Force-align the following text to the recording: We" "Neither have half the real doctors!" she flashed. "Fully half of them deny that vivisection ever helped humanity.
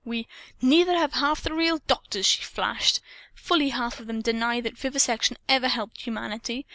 We" 0.03 0.27
"Neither 0.63 0.97
have 0.97 1.13
half 1.13 1.43
the 1.43 1.53
real 1.53 1.77
doctors!" 1.85 2.25
she 2.25 2.41
flashed. 2.43 3.01
"Fully 3.35 3.69
half 3.69 3.99
of 3.99 4.07
them 4.07 4.23
deny 4.23 4.59
that 4.59 4.75
vivisection 4.75 5.37
ever 5.47 5.67
helped 5.67 6.01
humanity. 6.01 6.65